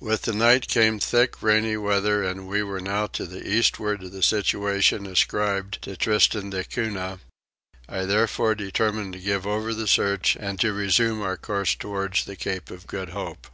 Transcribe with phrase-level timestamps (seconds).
[0.00, 4.10] With the night came thick rainy weather and we were now to the eastward of
[4.10, 7.20] the situation ascribed to Tristan da Cunha;
[7.88, 12.34] I therefore determined to give over the search and to resume our course towards the
[12.34, 13.46] Cape of Good Hope.